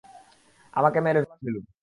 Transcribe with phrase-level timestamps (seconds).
[0.73, 1.63] আমাকে মেরে ফেলুন।